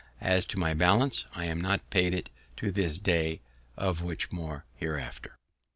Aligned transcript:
As 0.23 0.47
to 0.47 0.57
my 0.57 0.73
balance, 0.73 1.27
I 1.35 1.45
am 1.45 1.61
not 1.61 1.87
paid 1.91 2.15
it 2.15 2.31
to 2.57 2.71
this 2.71 2.97
day, 2.97 3.39
of 3.77 4.01
which 4.01 4.31
more 4.31 4.65
hereafter. 4.73 5.37